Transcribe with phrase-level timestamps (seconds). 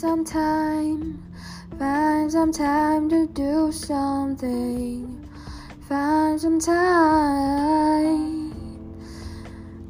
[0.00, 1.22] some time,
[1.78, 5.06] find some time to do something,
[5.86, 8.50] find some time.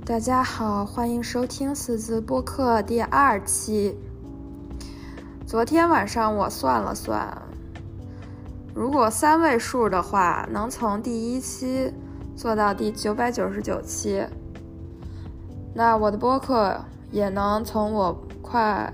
[0.04, 3.96] 大家好，欢迎收听四字播客第二期。
[5.46, 7.40] 昨天晚上我算了算，
[8.74, 11.94] 如果三位数的话，能从第一期
[12.34, 14.26] 做到第九百九十九期，
[15.72, 18.92] 那我的播客也能从我快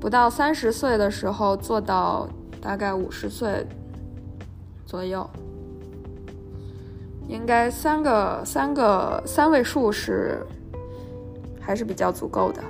[0.00, 2.28] 不到三十岁的时候做到
[2.60, 3.66] 大概五十岁
[4.86, 5.28] 左右，
[7.26, 10.46] 应该三个三个三位数是
[11.60, 12.62] 还是比较足够的。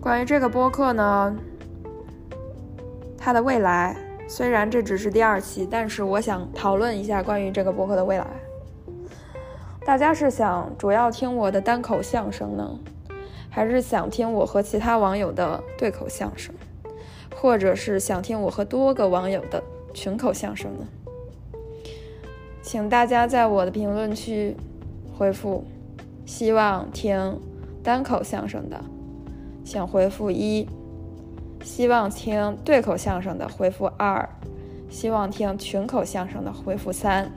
[0.00, 1.36] 关于这个播客呢，
[3.18, 3.96] 它的未来
[4.28, 8.26] 虽然这只是第二期，但是我想讨论一下关于这个播客的未来。
[9.84, 12.78] 大家是想主要听我的单口相声呢，
[13.56, 16.54] 还是想听我和其他网友的对口相声，
[17.34, 19.62] 或者是想听我和多个网友的
[19.94, 20.86] 群口相声呢？
[22.60, 24.54] 请大家在我的评论区
[25.16, 25.64] 回复
[26.26, 27.40] “希望听
[27.82, 28.78] 单口相声的”。
[29.64, 30.68] 请回复一，
[31.62, 34.28] 希望听对口相声的回复二，
[34.90, 37.32] 希望听群口相声的回复三，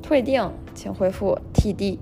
[0.00, 1.98] 退订请回复 TD。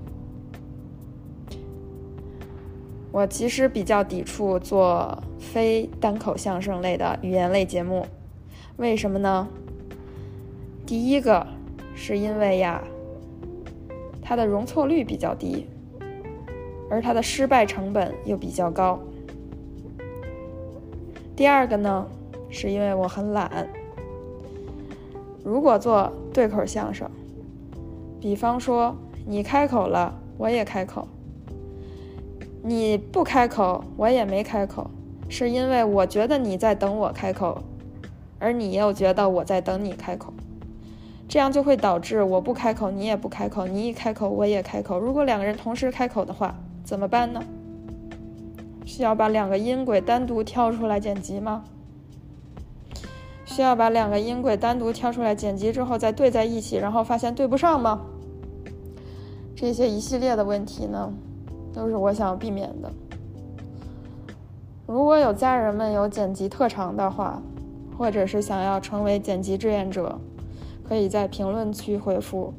[3.11, 8.05] 我其实比较抵触做非单口相声类的语言类节目，
[8.77, 9.47] 为什么呢？
[10.85, 11.45] 第一个
[11.93, 12.81] 是因为呀，
[14.21, 15.67] 它的容错率比较低，
[16.89, 18.97] 而它的失败成本又比较高。
[21.35, 22.07] 第二个呢，
[22.49, 23.67] 是因为我很懒。
[25.43, 27.09] 如果做对口相声，
[28.21, 28.95] 比方说
[29.25, 31.07] 你开口了，我也开口；
[32.63, 34.89] 你不开口，我也没开口，
[35.27, 37.63] 是因为我觉得你在等我开口，
[38.37, 40.31] 而你又觉得我在等你开口，
[41.27, 44.99] 这样就会导致我不开口，你也不开口；你一开口，我也开口。
[44.99, 47.43] 如果两个人同时开口的话，怎么办呢？
[48.85, 51.63] 需要把两个音轨单独挑出来剪辑吗？
[53.45, 58.01] 需要把两个音轨单独挑出来剪辑之后再对在一起，然后发现对不上吗？
[59.55, 61.13] 这些一系列的问题呢，
[61.73, 62.91] 都是我想要避免的。
[64.87, 67.41] 如果有家人们有剪辑特长的话，
[67.97, 70.19] 或者是想要成为剪辑志愿者，
[70.83, 72.53] 可以在评论区回复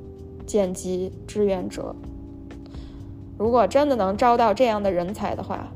[0.46, 1.94] “剪辑志愿者”。
[3.38, 5.68] 如果真的能招到这样的人才的话，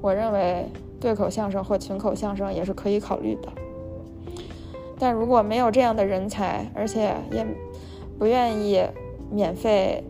[0.00, 0.66] 我认为
[0.98, 3.52] 对口相声或群口相声也是可以考虑的。
[4.98, 7.46] 但如果没有这样的人才，而且也
[8.18, 8.82] 不愿意
[9.30, 10.02] 免费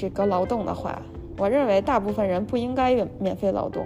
[0.00, 1.02] 这个劳动的话，
[1.36, 3.84] 我认为大部分人不应该免费劳动。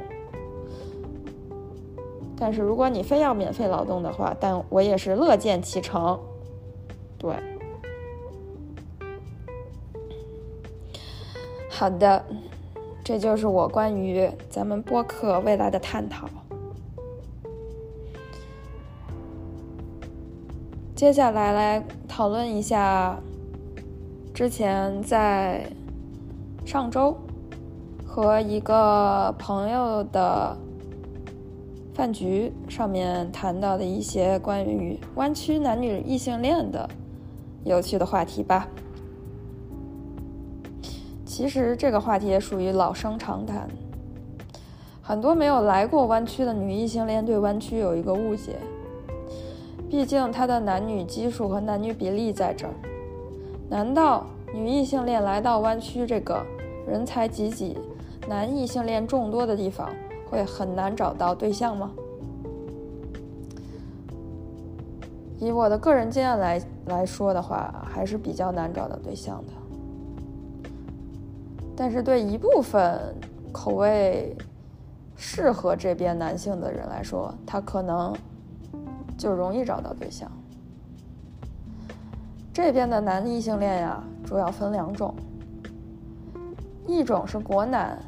[2.37, 6.21] 但是如果你非要免费劳动的话，但我也是乐见其成。
[7.17, 7.35] 对。
[11.71, 12.23] 好的，
[13.03, 16.29] 这就是我关于咱们播客未来的探讨。
[20.95, 23.19] 接下来来讨论一下，
[24.35, 25.65] 之前在
[26.65, 27.17] 上周
[28.07, 30.57] 和一个朋友的
[31.95, 36.89] 饭局上面谈到的一些关于弯曲男女异性恋的
[37.65, 38.67] 有趣的话题吧。
[41.25, 43.69] 其实这个话题也属于老生常谈。
[45.01, 48.57] 很多没有来过湾区的女异性恋对湾区有一个误解，
[49.91, 52.73] 毕竟它的男女基数和男女比例在这儿。
[53.69, 56.45] 难道女异性恋来到湾区这个
[56.87, 57.77] 人才济济、
[58.29, 59.89] 男异性恋众多的地方，
[60.31, 61.91] 会很难找到对象吗？
[65.39, 69.53] 以我的个人经验来来说的话，还是比较难找到对象的。
[71.75, 73.01] 但是对一部分
[73.51, 74.37] 口味
[75.17, 78.15] 适合这边男性的人来说，他可能
[79.19, 80.31] 就容易找到对象。
[82.53, 85.15] 这边的男异性恋呀，主要分两种，
[86.87, 87.99] 一种是国男，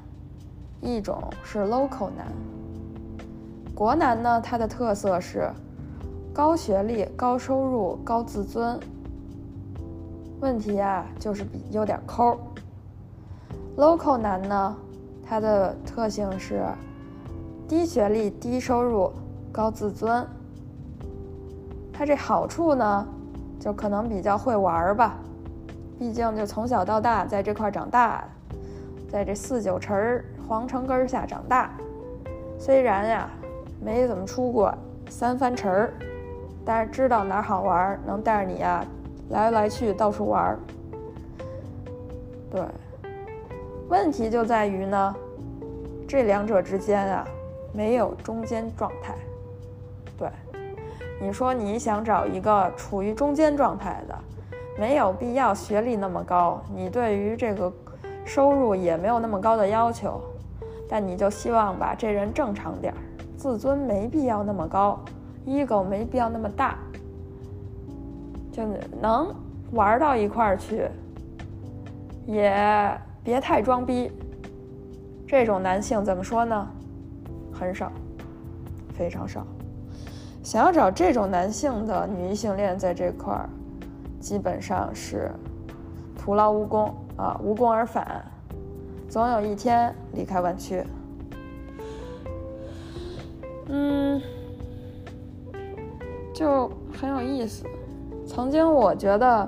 [0.81, 2.26] 一种是 local 男。
[3.75, 5.50] 国男呢，它的特色是
[6.32, 8.78] 高学历、高收入、高自尊。
[10.40, 12.38] 问题啊，就是比有点抠。
[13.76, 14.76] local 男呢，
[15.26, 16.64] 它的特性是
[17.66, 19.11] 低学历、低收入、
[19.50, 20.26] 高自尊。
[21.93, 23.06] 它这好处呢，
[23.58, 25.16] 就可能比较会玩儿吧，
[25.99, 28.25] 毕竟就从小到大在这块长大，
[29.11, 31.70] 在这四九城皇城根下长大，
[32.58, 33.31] 虽然呀
[33.81, 34.75] 没怎么出过
[35.08, 35.94] 三番城儿，
[36.64, 38.85] 但是知道哪儿好玩，能带着你呀
[39.31, 40.58] 来来去到处玩。
[42.50, 42.62] 对，
[43.88, 45.14] 问题就在于呢，
[46.08, 47.25] 这两者之间啊
[47.73, 49.14] 没有中间状态。
[50.19, 50.29] 对，
[51.20, 54.19] 你说你想找一个处于中间状态的。
[54.79, 57.73] 没有必要学历那么高，你对于这个
[58.25, 60.21] 收入也没有那么高的要求，
[60.88, 62.99] 但你就希望吧，这人正常点儿，
[63.37, 64.99] 自尊没必要那么高
[65.47, 66.76] ，ego 没必要那么大，
[68.50, 68.65] 就
[69.00, 69.32] 能
[69.73, 70.88] 玩到一块儿去，
[72.26, 72.53] 也
[73.23, 74.11] 别太装逼。
[75.26, 76.69] 这种男性怎么说呢？
[77.53, 77.93] 很少，
[78.93, 79.47] 非常少。
[80.43, 83.49] 想要找这种男性的女异性恋，在这块儿。
[84.25, 85.31] 基本上是
[86.17, 88.25] 徒劳无功啊，无功而返，
[89.06, 90.82] 总有一天离开湾区。
[93.69, 94.19] 嗯，
[96.32, 97.67] 就很有意思。
[98.26, 99.47] 曾经我觉得，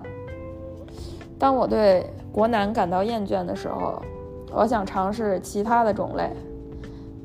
[1.38, 4.02] 当我对国男感到厌倦的时候，
[4.52, 6.30] 我想尝试其他的种类。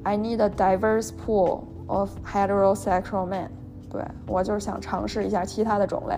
[0.03, 3.49] I need a diverse pool of heterosexual men。
[3.89, 6.17] 对我就是想尝试一下其他的种类。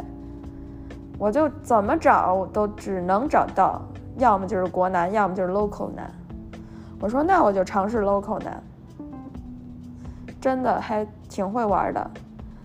[1.17, 3.81] 我就怎么找都只能找到，
[4.17, 6.11] 要么就是国男，要么就是 local 男。
[6.99, 8.63] 我说那我就尝试 local 男，
[10.41, 12.11] 真的还挺会玩的，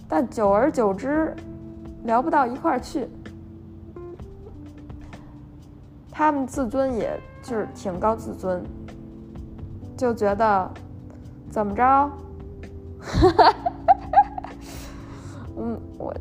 [0.09, 1.35] 但久而久之
[2.05, 3.09] 聊不到一块儿去。
[6.11, 8.65] 他们自尊也就是挺高自尊，
[9.97, 10.71] 就觉得
[11.49, 12.11] 怎么着，哈
[13.01, 14.51] 哈哈哈哈
[15.56, 16.12] 嗯，我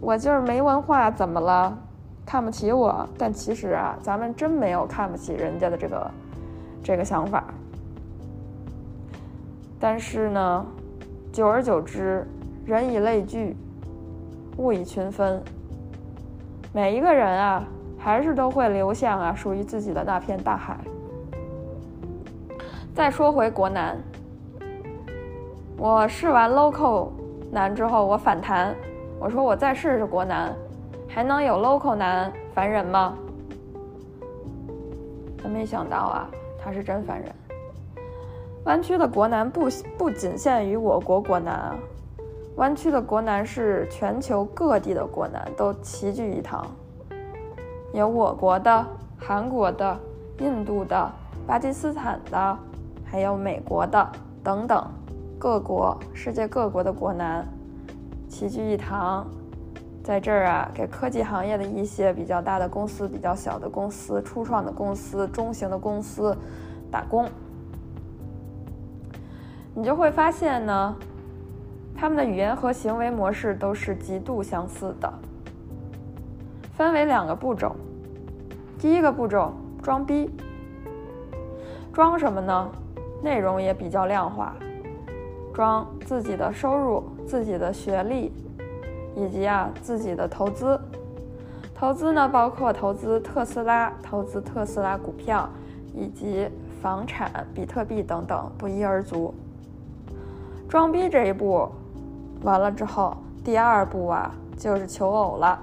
[0.00, 1.76] 我就是没文化，怎么了？
[2.24, 6.10] 看不起我，但其实啊，咱们真没有看不起人家的这个
[6.82, 7.44] 这个想法。
[9.78, 10.66] 但是呢，
[11.32, 12.26] 久而久之，
[12.64, 13.56] 人以类聚，
[14.56, 15.40] 物以群分。
[16.72, 17.64] 每一个人啊，
[17.96, 20.76] 还是都会流向啊属于自己的那片大海。
[22.94, 23.96] 再说回国男，
[25.78, 27.10] 我试完 local
[27.52, 28.74] 男之后，我反弹，
[29.26, 30.54] 我说我再试试国男。
[31.08, 33.12] 还能有 local 男烦人吗？
[35.36, 36.30] 真没想到啊，
[36.62, 37.28] 他是真烦人。
[38.66, 39.68] 湾区的国男不
[39.98, 41.74] 不仅限于我国国男啊，
[42.54, 46.64] 湾区的国男是全球各地的国男都齐聚一堂，
[47.92, 48.86] 有我国的、
[49.18, 49.98] 韩国的、
[50.38, 51.10] 印度的、
[51.48, 52.58] 巴基斯坦的，
[53.04, 54.08] 还有美国的
[54.44, 54.86] 等等
[55.36, 57.44] 各国世界各国的国男
[58.28, 59.26] 齐聚一堂。
[60.02, 66.36] 在这儿啊，给科技行业的一些比较大的公司、比较小的公司、初创的公司、中型的公司
[66.92, 67.28] 打工，
[69.74, 70.94] 你就会发现呢，
[71.96, 75.12] 他们的语言和行为模式都是极度相似的。
[76.74, 77.74] 分为两个步骤，
[78.78, 79.52] 第一个步骤
[79.82, 80.30] 装逼，
[81.92, 82.70] 装什么呢？
[83.24, 84.54] 内容也比较量化，
[85.52, 88.32] 装自己的收入、自己的学历。
[89.18, 90.78] 以及啊，自己的投资，
[91.74, 95.48] 投资呢包括投资特斯拉、投资特斯拉股票，
[95.94, 96.46] 以及
[96.82, 99.32] 房产、比特币等等，不一而足。
[100.68, 101.66] 装逼这一步
[102.42, 105.58] 完了之后，第二步啊就是求偶了。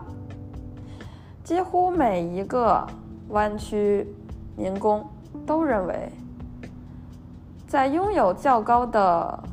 [1.44, 2.84] 几乎每一个
[3.30, 4.08] 湾区
[4.58, 5.06] 民工
[5.46, 6.10] 都认为，
[7.68, 9.44] 在拥有较高的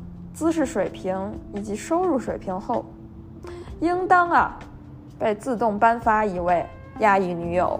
[0.41, 1.15] 姿势水平
[1.53, 2.83] 以及收入水平后。
[3.79, 4.57] 应当啊，
[5.19, 6.65] 被自动颁发一位
[6.97, 7.79] 亚裔女友。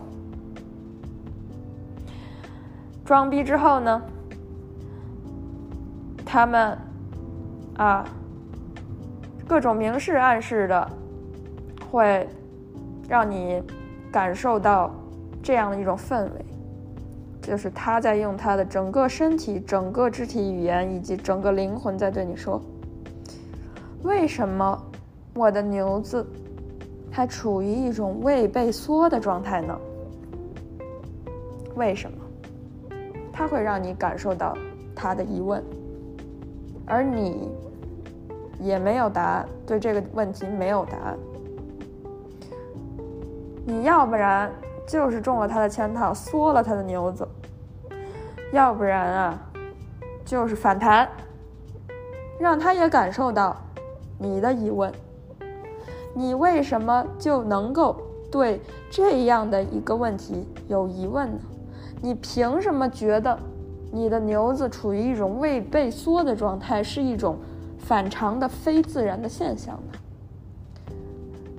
[3.03, 3.99] 装逼之后呢，
[6.23, 6.77] 他们
[7.77, 8.05] 啊，
[9.47, 10.91] 各种明示暗示的，
[11.89, 12.29] 会
[13.09, 13.59] 让你
[14.11, 14.91] 感受到
[15.41, 16.45] 这样的一种氛围，
[17.41, 22.61] 就是他在用他的整个身体、整个肢体语言以及整个灵魂在对你说
[24.03, 24.81] ：“为什么？”
[25.33, 26.27] 我的牛子
[27.09, 29.79] 还处于一种未被缩的状态呢？
[31.75, 32.17] 为什么？
[33.31, 34.53] 它会让你感受到
[34.93, 35.63] 他的疑问，
[36.85, 37.49] 而你
[38.59, 41.17] 也没有答案，对这个问题没有答案。
[43.65, 44.51] 你要不然
[44.87, 47.25] 就是中了他的圈套，缩了他的牛子；
[48.51, 49.39] 要不然啊，
[50.25, 51.07] 就是反弹，
[52.39, 53.55] 让他也感受到
[54.17, 54.91] 你的疑问。
[56.13, 57.95] 你为什么就能够
[58.29, 58.61] 对
[58.91, 61.39] 这样的一个问题有疑问呢？
[62.01, 63.37] 你凭什么觉得
[63.91, 67.37] 你的牛子处于一种未被缩的状态，是一种
[67.77, 70.93] 反常的非自然的现象呢？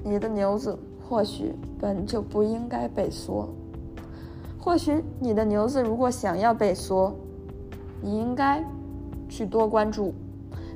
[0.04, 0.78] 你的牛子
[1.12, 3.46] 或许本就不应该被缩，
[4.58, 7.14] 或许你的牛子如果想要被缩，
[8.00, 8.64] 你应该
[9.28, 10.14] 去多关注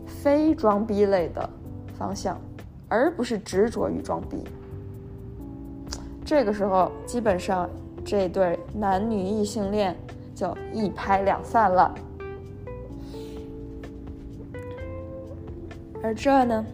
[0.06, 1.48] 非装逼类的
[1.94, 2.38] 方向，
[2.86, 4.44] 而不是执着于装逼。
[6.22, 7.66] 这个时候，基本上
[8.04, 9.96] 这对男女异性恋
[10.34, 11.94] 就一拍两散了。
[16.02, 16.66] 而这呢，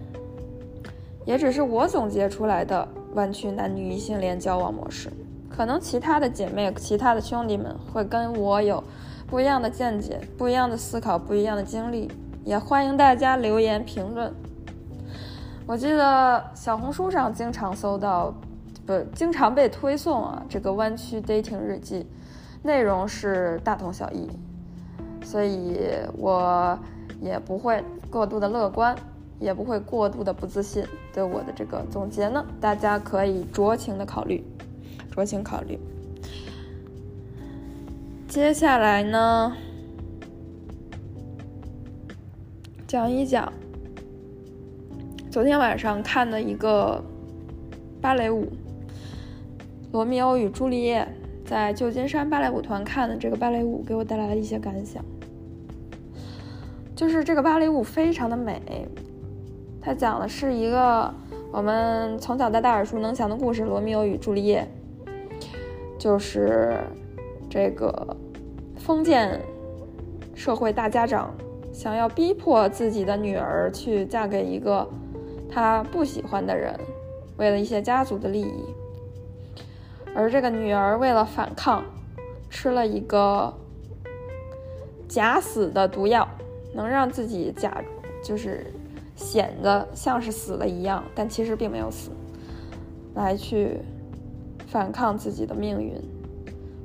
[1.25, 5.12] 也只是我总结出来的弯曲男女异性恋交往模式。
[5.49, 8.83] 可能其他的姐妹、其他的兄弟们会跟我有
[9.26, 12.11] 不一样的见解、不一样的思考、不一样的经历，
[12.45, 14.33] 也欢迎大家留言评论。
[15.66, 18.35] 我记得小红书上经常搜到。
[18.85, 22.04] 不，经常被推送啊，这个弯曲 dating 日记，
[22.64, 24.28] 内容是大同小异，
[25.23, 25.78] 所以
[26.19, 26.76] 我
[27.21, 28.92] 也不会过度的乐观，
[29.42, 30.84] 也不会过度的不自信。
[31.12, 34.42] 对我的这个总结呢，大家可以酌情的考虑，
[35.14, 35.78] 酌情考虑。
[38.28, 39.54] 接下来呢，
[42.87, 43.52] 讲一讲
[45.30, 47.04] 昨天晚上看的一个
[48.00, 48.44] 芭蕾舞。
[49.94, 51.06] 《罗密欧与朱丽叶》
[51.46, 55.04] 在旧金山芭蕾舞团看的这个芭蕾舞，给我带来了一些感想。
[56.96, 58.88] 就是这个芭蕾舞非常的美，
[59.82, 61.12] 它讲的是一个
[61.50, 64.66] 我们从小到大耳熟能详的故事《罗密欧与朱丽叶》，
[65.98, 66.78] 就是
[67.50, 68.16] 这个
[68.78, 69.40] 封建
[70.34, 71.34] 社会大家长
[71.72, 74.88] 想要逼迫自己的女儿去嫁给一个
[75.50, 76.78] 他不喜欢的人，
[77.36, 78.64] 为了一些家族的利益。
[80.14, 81.82] 而这个女儿为了反抗，
[82.48, 83.52] 吃了一个
[85.08, 86.28] 假死的毒药，
[86.72, 87.82] 能让自己假
[88.22, 88.72] 就是
[89.23, 92.11] 显得像是死了一样，但其实并没有死，
[93.14, 93.79] 来去
[94.67, 95.95] 反抗自己的命运，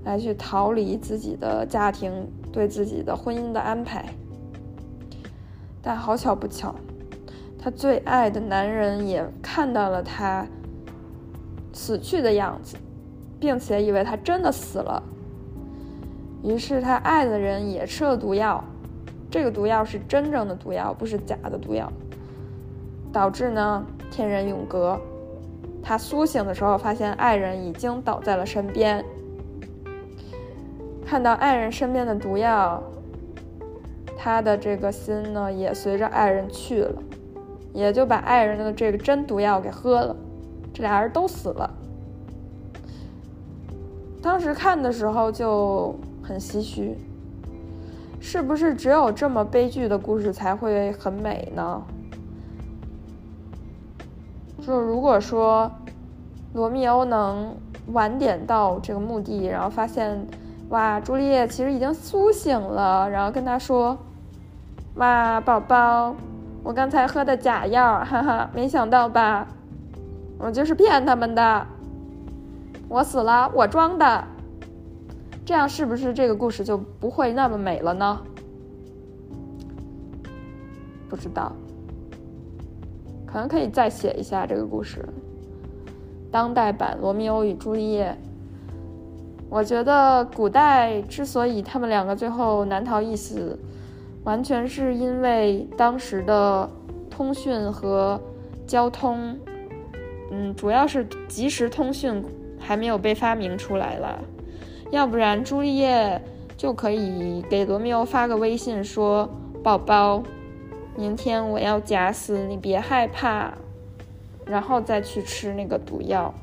[0.06, 4.06] 来去逃离自己的家庭对自己的婚姻的安排。
[5.82, 6.74] 但好巧不巧，
[7.58, 10.48] 她最爱的男人也看到了她
[11.74, 12.78] 死去的样子。
[13.40, 15.04] 并且以为他真的死了，
[16.44, 18.64] 于是他爱的人也吃了毒药，
[19.30, 21.88] 这个毒药是真正的毒药，不是假的毒药，
[23.18, 24.96] 导致呢天人永隔。
[25.82, 29.04] 他苏醒的时候，发现爱人已经倒在了身边，
[31.04, 32.80] 看到爱人身边的毒药，
[34.16, 37.02] 他的这个心呢也随着爱人去了，
[37.74, 40.16] 也就把爱人的这个真毒药给喝了，
[40.72, 41.68] 这俩人都死了。
[44.22, 46.96] 当时看的时候就很唏嘘，
[48.20, 51.82] 是不是只有这么悲剧的故事才会很美呢？
[54.68, 55.72] 就如果说
[56.54, 57.56] 罗密欧能
[57.94, 60.28] 晚点到这个墓地，然后发现，
[60.68, 63.98] 哇，朱丽叶其实已经苏醒了，然后跟他说，
[64.96, 66.14] 哇，宝宝，
[66.64, 69.48] 我刚才喝的假药，哈哈，没想到吧，
[70.38, 71.66] 我就是骗他们的。
[72.90, 74.22] 我死了，我装的，
[75.46, 78.20] 这样是不是这个故事就不会那么美了呢？
[81.08, 81.54] 不知道，
[83.28, 85.06] 可能可以再写一下这个故事，
[86.32, 88.10] 当代版《罗密欧与朱丽叶》。
[89.50, 93.60] 我觉得古代之所以他们两个最后难逃一死，
[94.24, 96.68] 完全是因为当时的
[97.10, 98.20] 通讯和
[98.66, 99.38] 交通，
[100.32, 102.24] 嗯，主要是即时通讯。
[102.60, 104.20] 还没有被发明出来了，
[104.90, 106.20] 要不然朱丽叶
[106.58, 109.30] 就可以给罗密欧发个微信说
[109.64, 110.24] ：“宝宝，
[110.98, 113.54] 明天我要假死，你别害怕。”
[114.46, 116.34] 然后再去吃那个毒药。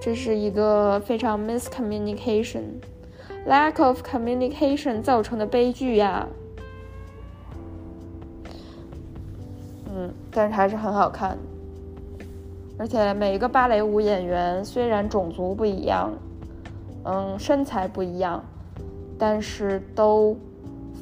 [0.00, 6.26] 这是一个非常 miscommunication，lack of communication 造成的悲剧呀。
[9.86, 11.36] 嗯，但是还是很好看。
[12.78, 16.12] 而且每一个芭蕾舞演员虽然种族不一样，
[17.04, 18.44] 嗯，身材不一样，
[19.18, 20.36] 但是都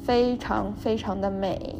[0.09, 1.75] 非常非常的美。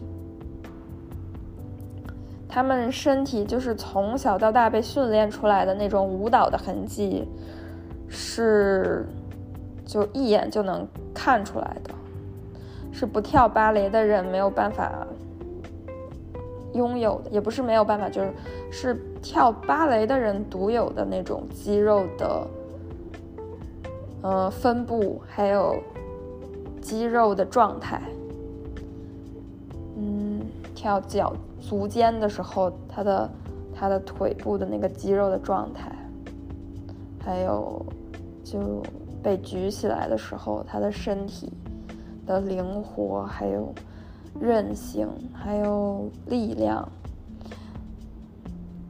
[2.48, 7.27] 他们身体就是从小到大被训练出来的那种舞蹈的痕迹，
[8.07, 9.03] 是
[9.83, 11.89] 就一眼就能看出来的，
[12.91, 15.07] 是不跳芭蕾的人没有办法。
[16.74, 18.31] 拥有的也不是没有办法，就是
[18.69, 22.48] 是跳芭蕾的人独有的那种肌肉的，
[24.21, 25.81] 呃，分布还有
[26.79, 28.00] 肌肉的状态。
[30.79, 33.29] 跳脚足尖的时候，他的
[33.75, 35.93] 他的腿部的那个肌肉的状态，
[37.21, 37.86] 还有
[38.45, 38.81] 就
[39.21, 41.51] 被举起来的时候，他的身体
[42.25, 43.75] 的灵活，还有
[44.39, 46.88] 韧性，还有力量，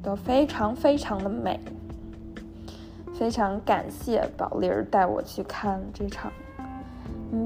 [0.03, 1.59] 都非常非常的美。
[3.15, 6.31] 非常感谢宝林儿带我去看这场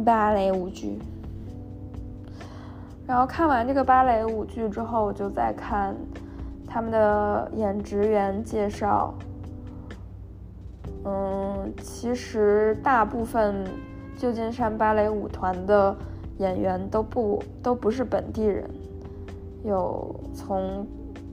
[0.04, 1.00] 芭蕾舞剧。
[3.06, 5.96] 然后看完这个芭蕾舞剧之后，我就在看
[6.66, 9.14] 他们的演职员介绍。
[11.06, 13.66] 嗯，其实大部分
[14.16, 15.94] 旧金山芭蕾舞团的
[16.38, 18.70] 演员都不都不是本地人，
[19.66, 20.88] 有从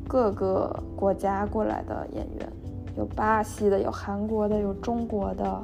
[0.09, 2.53] 各个国家过来的演员。
[2.97, 5.62] 有巴西的，有韩国的，有中国的，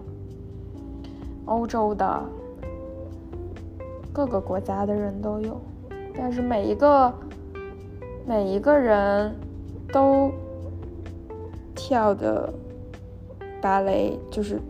[1.46, 2.22] 欧洲的，
[4.12, 5.60] 各个国家的人都有。
[6.16, 7.12] 但是每一个
[8.26, 9.34] 每一个人
[9.92, 10.32] 都
[11.74, 12.52] 跳的
[13.60, 14.60] 芭蕾，就是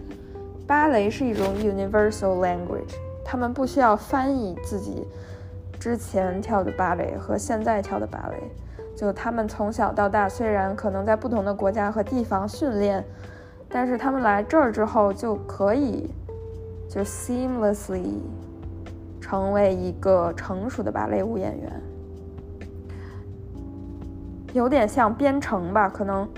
[0.66, 5.06] 芭蕾是一种 universal language，他们不需要翻译自己
[5.78, 8.36] 之前跳的芭蕾和现在跳的芭蕾。
[8.96, 13.04] 就他们从小到大，虽然可能在不同的国家和地方训练，
[13.68, 16.10] 但是他们来这儿之后就可以
[16.88, 18.20] 就 seamlessly
[19.26, 21.82] 成为一个成熟的芭蕾舞演员，
[24.52, 25.88] 有点像编程吧？
[25.88, 26.28] 可能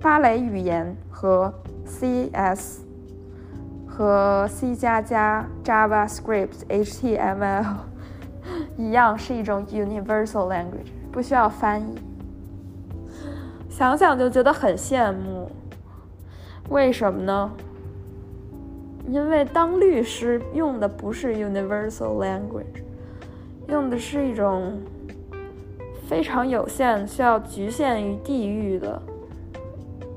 [0.00, 1.52] 芭蕾语言和
[1.84, 2.82] CS
[3.88, 7.64] 和 C 加加 JavaScript HTML
[8.78, 10.92] 一样，是一种 universal language。
[11.10, 11.98] 不需要翻译，
[13.68, 15.50] 想想就觉得很羡慕。
[16.68, 17.50] 为什么呢？
[19.08, 22.82] 因为当律师用的不是 universal language，
[23.68, 24.80] 用的是一种
[26.08, 29.00] 非常有限、需要局限于地域的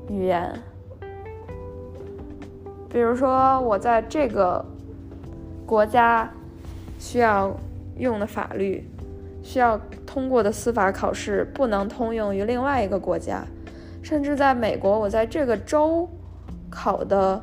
[0.10, 0.54] 语言。
[2.90, 4.64] 比如说，我在这个
[5.66, 6.32] 国家
[6.98, 7.56] 需要
[7.98, 8.90] 用的法律。
[9.44, 13.46] 需要通过的司法考试不能通用于另外一个国家，
[14.02, 16.06] 甚至在美国，我在这个州
[16.70, 17.40] 考的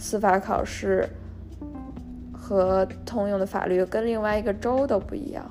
[0.00, 1.06] 司法考试
[2.32, 5.44] 和通用的法律跟另外一个州都不一样，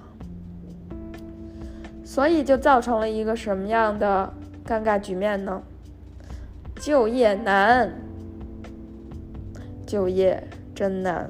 [2.04, 4.34] 所以就造成了一个什么样的
[4.66, 5.62] 尴尬局面呢？
[6.82, 7.94] 就业难，
[9.86, 11.30] 就业真难。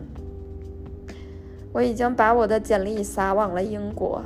[1.73, 4.23] 我已经把我的简历撒往了英国，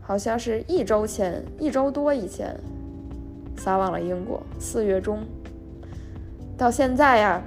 [0.00, 2.56] 好像是一周前，一周多以前，
[3.56, 4.40] 撒往了英国。
[4.58, 5.20] 四月中，
[6.60, 7.42] 到现在呀，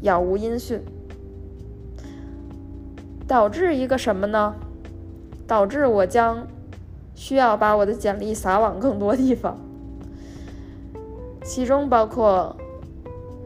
[0.00, 0.82] 杳无音讯，
[3.28, 4.56] 导致一个什么呢？
[5.46, 6.48] 导致我将
[7.14, 9.56] 需要把我的简历撒往更多地方，
[11.44, 12.56] 其中包括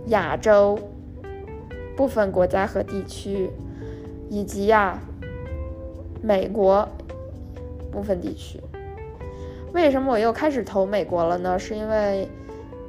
[0.07, 0.79] 亚洲。
[1.97, 3.51] 部分国家和地区，
[4.29, 4.99] 以及呀，
[6.21, 6.89] 美国
[7.93, 8.59] 部分地区。
[9.73, 11.57] 为什么我又开始投美国了呢？
[11.57, 12.27] 是因为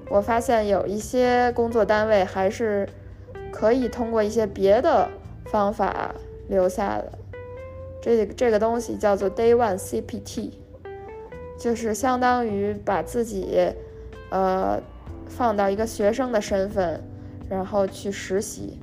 [0.10, 2.88] 我发现有一些工作单位还是
[3.52, 5.10] 可以通过一些别的
[5.46, 6.14] 方法
[6.48, 7.12] 留下的。
[8.02, 10.52] 这这个东西叫做 Day One CPT，
[11.58, 13.74] 就是相当于把自己
[14.30, 14.80] 呃
[15.28, 17.02] 放到一个学生的身份，
[17.50, 18.80] 然后去实习。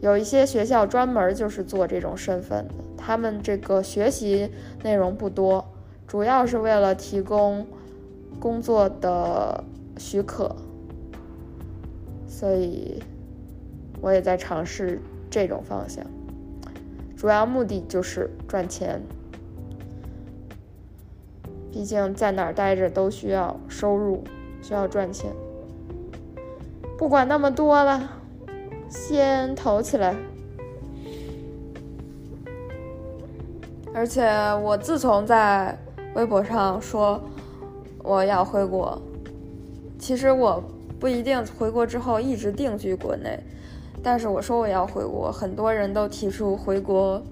[0.00, 4.50] 有一些学校专门就是做这种身份的，他们这个学习
[4.82, 5.64] 内容不多，
[6.06, 7.66] 主要是为了提供
[8.40, 9.62] 工作的
[9.98, 10.54] 许可，
[12.26, 13.02] 所以
[14.00, 16.04] 我也在尝试这种方向，
[17.16, 19.02] 主要目的就是赚钱，
[21.72, 24.22] 毕竟在哪儿待着都需要收入，
[24.62, 25.32] 需要赚钱，
[26.96, 28.12] 不管那么多了。
[28.90, 30.16] 先投起来，
[33.92, 34.26] 而且
[34.62, 35.78] 我自从在
[36.14, 37.20] 微博上说
[38.02, 38.98] 我要回国，
[39.98, 40.62] 其实我
[41.00, 43.38] 不一定回国之后一直定居国内，
[44.02, 47.22] 但是我说我要回国，很多人都提出回国，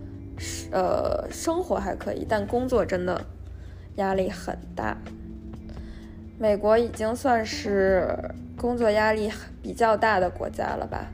[0.71, 3.25] 呃，生活还可以，但工作真的
[3.97, 4.99] 压力很大。
[6.39, 8.15] 美国已经算是
[8.59, 11.07] 工作压力比较大的国家了吧。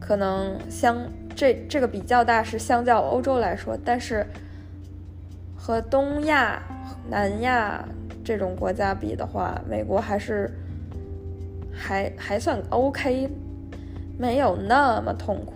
[0.00, 0.96] 可能相
[1.36, 4.26] 这这个比较大是相较欧洲来说，但是
[5.54, 6.62] 和东亚、
[7.10, 7.86] 南亚
[8.24, 10.50] 这种国家比的话，美国还是
[11.72, 13.28] 还还算 OK。
[14.18, 15.54] 没有那么痛苦。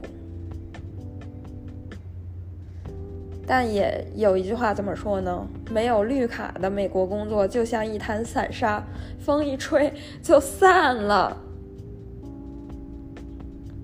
[3.47, 5.47] 但也有一句话怎么说呢？
[5.71, 8.83] 没有绿卡的美国工作就像一滩散沙，
[9.21, 11.37] 风一吹就散了。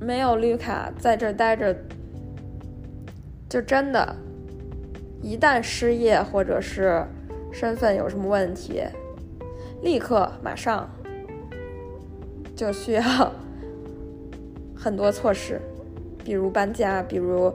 [0.01, 1.77] 没有绿卡在这待着，
[3.51, 4.17] 就真的，
[5.21, 7.05] 一旦失业或者是
[7.53, 8.83] 身份有什么问题，
[9.83, 10.89] 立刻马上
[12.61, 13.03] 就需要
[14.77, 15.59] 很多措施，
[16.23, 17.51] 比如搬家，比如。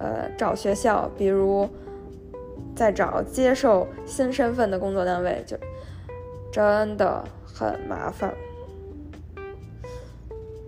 [0.00, 1.68] 呃，找学校，比如
[2.76, 5.56] 在找接受新身份的工作单位，就
[6.52, 8.32] 真的很麻烦。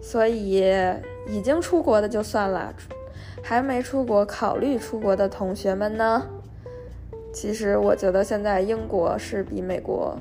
[0.02, 0.60] 所以
[1.28, 2.74] 已经出国的就算了，
[3.40, 6.26] 还没出国考虑出国的同学们呢，
[7.32, 10.18] 其实我觉得现在英国是比美国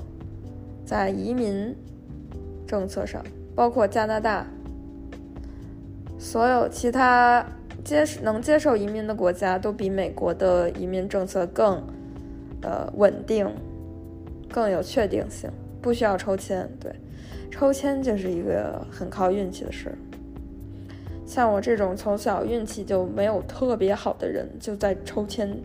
[0.86, 1.74] 在移民
[2.70, 3.20] 政策上，
[3.56, 4.46] 包括加拿大，
[6.16, 7.44] 所有其他。
[7.82, 11.82] 接能接受移民的国家都比美国的移民政策更，
[12.60, 13.48] 呃稳定，
[14.52, 16.68] 更有确定性，不需要抽签。
[16.78, 16.94] 对，
[17.50, 19.96] 抽签就是一个很靠运气的事儿。
[21.24, 25.58] 像我这种从小运气就没有特别好的人，就在抽签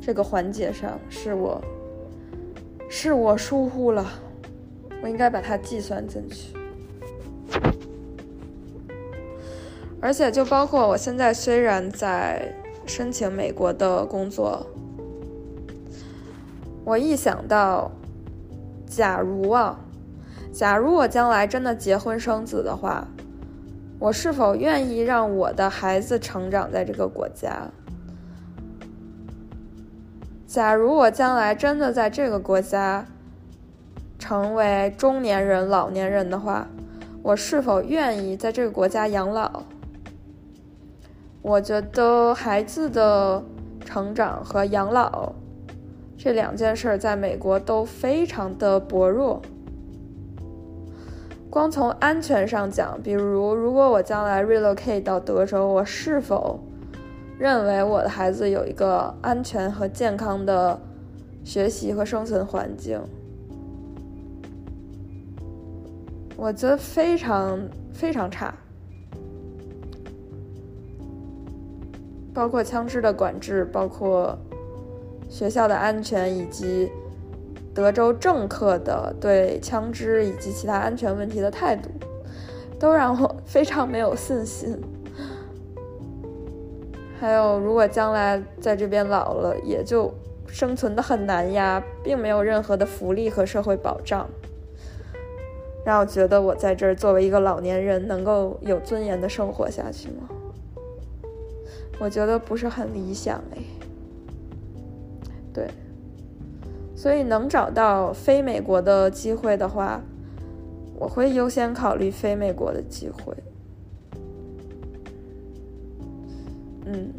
[0.00, 1.60] 这个环节上，是我
[2.88, 4.06] 是我疏忽了，
[5.02, 6.56] 我应该把它计算进去。
[10.00, 12.54] 而且，就包括我现在虽然在
[12.86, 14.66] 申请美国的工作，
[16.84, 17.90] 我一想到，
[18.86, 19.80] 假如啊，
[20.52, 23.08] 假如我将来真的结婚生子的话，
[23.98, 27.68] 我是否愿意让我的孩子成长在这个国家？
[30.46, 33.04] 假如我将来真的在这个国家
[34.18, 36.66] 成为中年人、老年人的话，
[37.22, 39.62] 我是否愿意在这个国家养老？
[41.42, 43.42] 我觉得孩子的
[43.84, 45.32] 成长和养老
[46.18, 49.40] 这两件事在美国都非常的薄弱。
[51.48, 56.58] 光从安全上讲，比如如果我将来 relocate 到德州，我是否
[57.38, 60.78] 认为我的孩子有一个安全和健康的
[61.44, 63.00] 学习和生存环境？
[66.36, 67.58] 我觉得非常
[67.92, 68.54] 非常差。
[72.34, 74.38] 包括枪支的管制，包括
[75.28, 76.90] 学校的安全，以及
[77.74, 81.88] 德州政客的对枪支以及其他安全问题的态度，
[82.78, 84.78] 都让我非常没有信心。
[87.18, 90.12] 还有，如果将来在这边老了，也就
[90.46, 94.28] 生存的很难呀，并没有任何的福利和社会保障，
[95.86, 100.28] 让我觉得我在这儿作为一个老年人，能够有尊严的生活下去吗？
[102.00, 103.58] 我觉得不是很理想哎，
[105.54, 105.70] 对，
[106.96, 110.02] 所以能找到非美国的机会的话，
[110.98, 113.32] 我会优先考虑非美国的机会。
[116.84, 117.12] 嗯，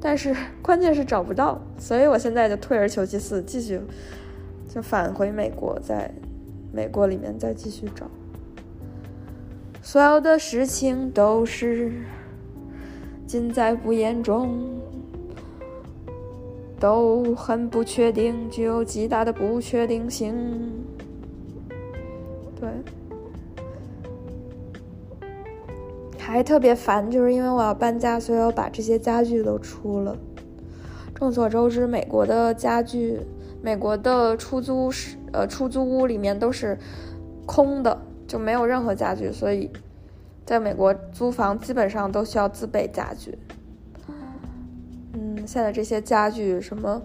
[0.00, 3.80] 但是关键是找不到，所以我现在就退而求其次，继续
[4.72, 6.08] 就返回美国，再
[6.72, 8.06] 美国里面再继续找。
[9.82, 11.92] 所有的事情都是。
[13.24, 14.60] 尽在不言中，
[16.78, 20.34] 都很不确定，具有极大的不确定性。
[22.60, 22.68] 对，
[26.18, 30.14] 还特别烦，就是因为我要搬家，所以我把这些家具都出了。
[31.14, 33.20] 众所周知，美国的家具，
[33.62, 36.78] 美国的出租是呃出租屋里面都是
[37.46, 39.70] 空的，就没有任何家具，所以。
[40.44, 43.38] 在美国租房基本上都需要自备家具。
[45.12, 47.00] 嗯，现在这些家具什么，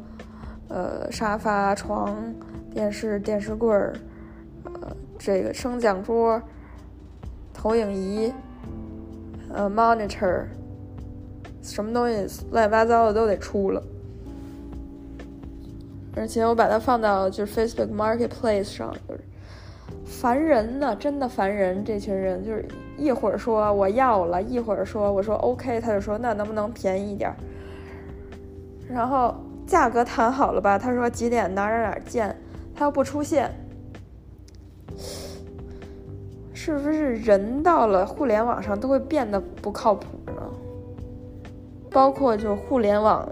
[0.69, 2.17] 呃，沙发、床、
[2.71, 3.93] 电视、电视柜儿，
[4.63, 4.71] 呃，
[5.19, 6.41] 这个升降桌、
[7.53, 8.33] 投影仪，
[9.53, 10.45] 呃，monitor，
[11.61, 13.83] 什么东西乱七八糟的都得出了。
[16.17, 18.95] 而且我把它放到就是 Facebook Marketplace 上。
[20.05, 21.83] 烦人呢，真的烦人！
[21.83, 22.65] 这群人就是
[22.97, 27.31] 一会儿说我要了，一会儿说我说 OK，他就说那能不能便宜一点？
[28.89, 30.79] 然后价格谈好了吧？
[30.79, 32.35] 他说几点哪哪哪见？
[32.73, 33.51] 他又不出现，
[36.53, 40.41] 是不是人到了互联网上都会变得不靠谱呢？
[41.91, 43.27] 包括就是互联网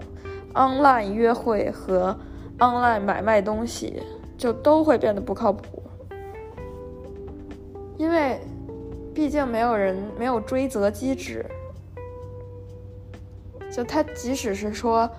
[0.52, 2.14] online 约会和
[2.58, 4.02] online 买卖东西，
[4.36, 5.82] 就都会变得不靠谱。
[7.96, 8.40] 因为
[9.14, 11.44] 毕竟没有人没有追责机制。
[13.72, 15.10] 就他即使是说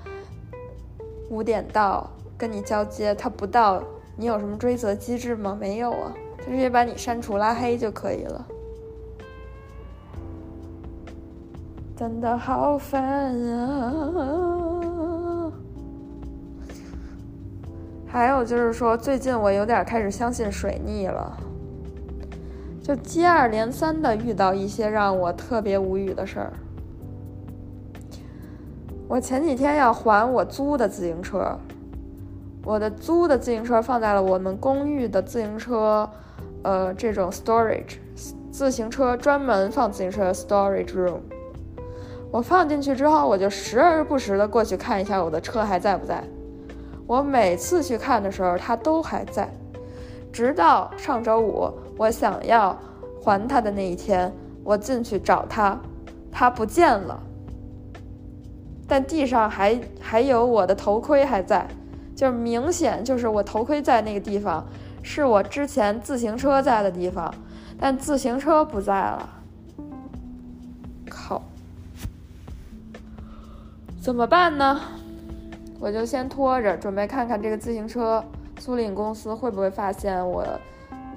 [1.30, 3.84] 五点到跟你交接，他不到，
[4.16, 5.56] 你有什么追责机制吗？
[5.60, 8.48] 没有啊，他直接把你删除拉黑就可以了。
[11.96, 14.77] 真的好烦啊！
[18.18, 21.38] 还有就是说，最近我有点开始相信水逆了，
[22.82, 26.52] 就接二连三的遇到一些让我特别无语的事儿。
[29.08, 31.56] 我前几天要还我租的自行车，
[32.66, 36.10] 我的租的自行车放在了我们公寓的自行车，
[36.64, 37.98] 呃，这种 storage
[38.50, 41.20] 自行车专门放自行车的 storage room。
[42.32, 46.24] 我放进去之后，我就时而不时的过去看一下我的车还在不在。
[47.08, 49.50] 我每次去看的时候，它都还在。
[50.32, 52.78] 直到上周五，我想要
[53.22, 54.32] 还它的那一天，
[54.64, 55.80] 我进去找它，
[56.32, 57.20] 它不见了。
[58.88, 61.68] 但地上还还有我的头盔还在，
[62.16, 64.66] 就是明显就是我头盔在那个地方，
[65.02, 67.34] 是我之前自行车在的地方，
[67.80, 69.30] 但自行车不在了。
[71.10, 71.42] 靠！
[74.00, 74.80] 怎么办呢？
[75.80, 78.24] 我就先拖着，准备看看这个自行车
[78.56, 80.44] 租赁公司会不会发现我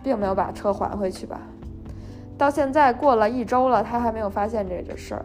[0.03, 1.41] 并没有把车还回去吧。
[2.37, 5.25] 到现在过了一周了，他还没有发现这个事儿。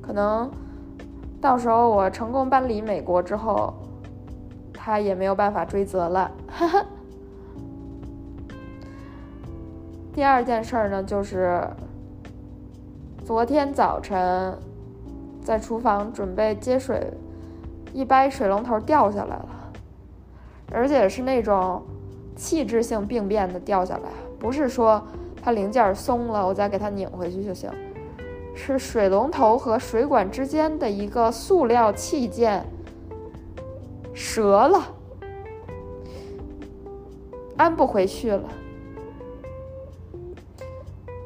[0.00, 0.50] 可能
[1.40, 3.72] 到时候我成功搬离美国之后，
[4.72, 6.30] 他也没有办法追责了。
[6.48, 6.84] 哈哈。
[10.12, 11.60] 第二件事儿呢，就是
[13.24, 14.56] 昨天早晨。
[15.44, 17.12] 在厨房准备接水，
[17.92, 19.48] 一掰水龙头掉下来了，
[20.72, 21.82] 而且是那种
[22.34, 25.02] 器质性病变的掉下来，不是说
[25.42, 27.70] 它零件松了，我再给它拧回去就行，
[28.54, 32.64] 是水龙头和水管之间的一个塑料器件
[34.14, 34.80] 折了，
[37.56, 38.48] 安不回去了，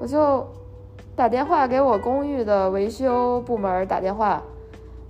[0.00, 0.46] 我就。
[1.16, 4.42] 打电话给我公寓的维修部门打电话，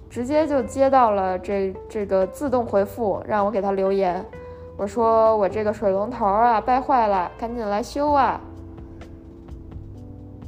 [0.09, 4.25] 直接就接到了这这个自动回复，让我给他留言。
[4.77, 8.41] 我说我这个水龙头啊掰坏了，赶紧来修啊。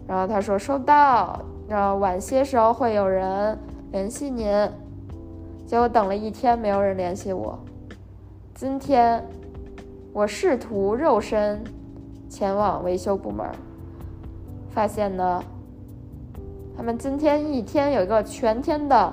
[0.06, 3.58] 然后他说收到，然后晚些时候会有人
[3.92, 4.46] 联系您。
[5.66, 7.58] 结果等了一天没有人联系我。
[8.54, 9.22] 今天
[10.14, 11.62] 我试图肉身
[12.28, 13.46] 前往维修部门。
[14.70, 15.42] 发现呢，
[16.76, 19.12] 他们今天一天有一个全天的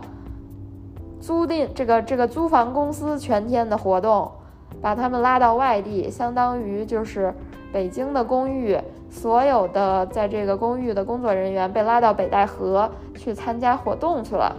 [1.25, 4.31] 租赁，这个这个租房公司全天的活动，
[4.79, 7.33] 把他们拉到外地，相当于就是
[7.73, 14.55] 北京的公寓，所有的在这个公寓的工作人员被拉到北戴河去参加活动去了，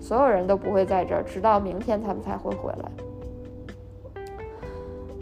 [0.00, 4.22] 所有人都不会在这儿，直到明天他们才会回来。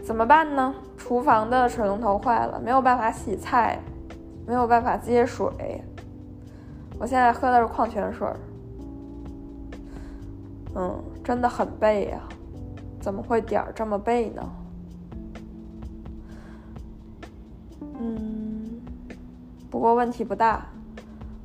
[0.01, 0.73] 怎么办呢？
[0.95, 3.77] 厨房的水龙头坏了，没有办法洗菜。
[4.47, 5.49] 没有办法接水，
[6.99, 8.27] 我现在喝的是矿泉水
[10.75, 12.21] 嗯，真的很背呀，
[12.99, 14.49] 怎么会点儿这么背呢？
[17.97, 18.81] 嗯，
[19.69, 20.65] 不过问题不大，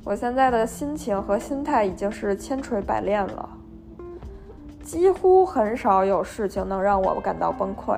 [0.03, 3.49] 我现在的心情和心态已经是千锤百炼了，
[4.83, 7.97] 几乎很少有事情能让我感到崩溃。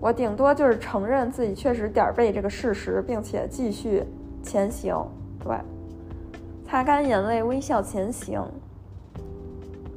[0.00, 4.04] 我顶多就是承认自己确实点儿背这个事实，并且继续
[4.42, 5.02] 前行，
[5.42, 5.56] 对，
[6.66, 8.42] 擦干眼泪，微笑前行，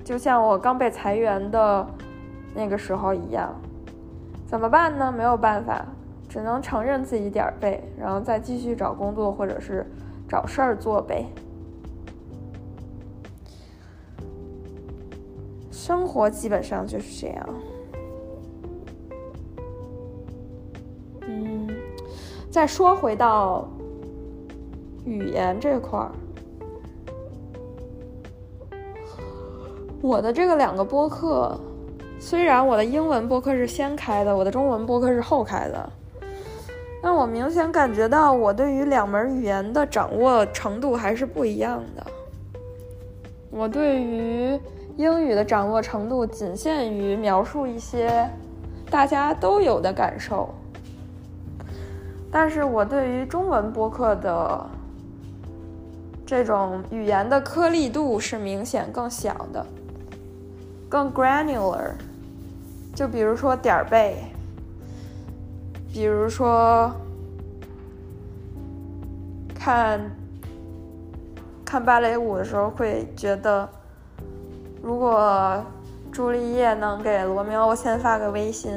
[0.08, 1.86] 就像我刚被裁员的
[2.56, 3.54] 那个时候一样。
[4.46, 5.12] 怎么办呢？
[5.12, 5.86] 没有办法，
[6.30, 9.86] 只能承认自己点儿背，然后再继续找工作或者是
[10.26, 11.26] 找事儿做呗。
[15.70, 17.50] 生活基本上就是这样。
[21.28, 21.68] 嗯
[22.50, 23.68] 再说回到
[25.04, 26.12] 语言这块儿，
[30.08, 31.60] 我的这个两个播客，
[32.18, 35.90] 虽然我的英文播客是先开的，我的中文播客是后开的，
[37.04, 42.08] 但我明显感觉到我对于两门语言的掌握程度还是不一样的。
[43.52, 44.58] 我对于
[44.96, 48.30] 英语的掌握程度仅限于描述一些
[48.90, 50.48] 大家都有的感受。
[52.32, 54.66] 但是我对于中文播客的
[56.26, 59.66] 这种语言的颗粒度是明显更小的，
[60.90, 61.92] 更 granular。
[62.96, 64.16] 就比如说点儿背，
[65.94, 66.92] 比如说
[69.54, 70.00] 看
[71.64, 73.70] 看芭蕾舞的时候会觉得，
[74.82, 75.64] 如果
[76.12, 78.72] 朱丽叶能给罗密欧先发个微信，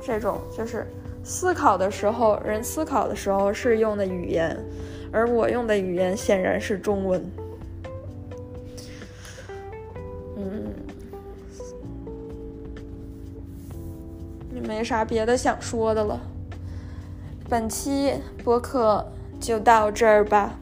[0.00, 0.86] 这种就是
[1.24, 4.56] 思考的时候，人思考的时候是用的语言，
[5.10, 7.24] 而我用的语言显然是中文。
[14.66, 16.20] 没啥别的想说的了。
[17.48, 20.54] 本期播客就到这儿吧。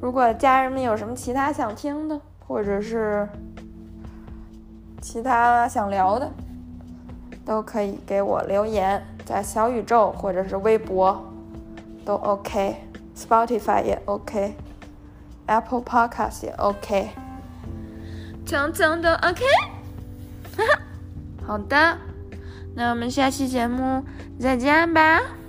[0.00, 3.28] 如果家人们有什么其他想听的，或者是
[5.00, 6.30] 其他想聊的，
[7.44, 11.24] 都可以给我留言，在小宇宙或者是微博
[12.04, 17.10] 都 OK，Spotify 也 OK，Apple Podcast 也 OK，
[18.46, 19.44] 通通都 OK。
[21.46, 21.98] 好的，
[22.74, 24.04] 那我们下期节目
[24.38, 25.41] 再见吧。